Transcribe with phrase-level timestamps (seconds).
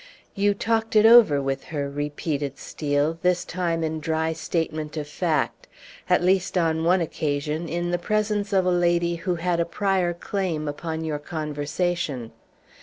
[0.33, 5.67] "You talked it over with her," repeated Steel, this time in dry statement of fact,
[6.09, 10.15] "at least on one occasion, in the presence of a lady who had a prior
[10.15, 12.31] claim upon your conversation.